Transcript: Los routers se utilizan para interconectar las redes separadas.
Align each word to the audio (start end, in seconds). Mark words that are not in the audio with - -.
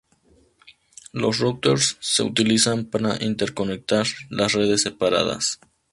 Los 1.13 1.37
routers 1.37 1.97
se 1.99 2.23
utilizan 2.23 2.85
para 2.85 3.23
interconectar 3.23 4.07
las 4.31 4.53
redes 4.53 4.81
separadas. 4.81 5.59